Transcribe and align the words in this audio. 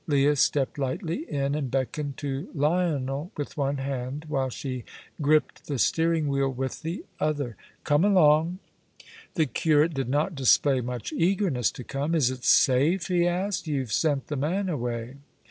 Leah 0.07 0.35
stepped 0.35 0.79
lightly 0.79 1.31
in, 1.31 1.53
and 1.53 1.69
beckoned 1.69 2.17
to 2.17 2.49
Lionel 2.55 3.31
with 3.37 3.55
one 3.55 3.77
hand, 3.77 4.25
while 4.27 4.49
she 4.49 4.83
gripped 5.21 5.67
the 5.67 5.77
steering 5.77 6.27
wheel 6.27 6.51
with 6.51 6.81
the 6.81 7.05
other. 7.19 7.55
"Come 7.83 8.03
along." 8.03 8.57
The 9.35 9.45
curate 9.45 9.93
did 9.93 10.09
not 10.09 10.33
display 10.33 10.81
much 10.81 11.13
eagerness 11.13 11.69
to 11.73 11.83
come. 11.83 12.15
"Is 12.15 12.31
it 12.31 12.43
safe?" 12.43 13.09
he 13.09 13.27
asked; 13.27 13.67
"you've 13.67 13.93
sent 13.93 14.25
the 14.25 14.35
man 14.37 14.69
away." 14.69 15.17